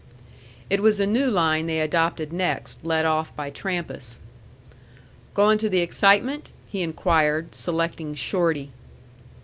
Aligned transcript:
It 0.67 0.81
was 0.81 0.99
a 0.99 1.05
new 1.05 1.29
line 1.29 1.67
they 1.67 1.79
adopted 1.79 2.33
next, 2.33 2.83
led 2.83 3.05
off 3.05 3.35
by 3.35 3.51
Trampas. 3.51 4.17
"Going 5.35 5.59
to 5.59 5.69
the 5.69 5.81
excitement?" 5.81 6.49
he 6.67 6.81
inquired, 6.81 7.53
selecting 7.53 8.15
Shorty. 8.15 8.71